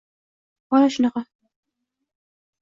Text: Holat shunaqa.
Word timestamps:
Holat 0.69 0.93
shunaqa. 0.95 1.21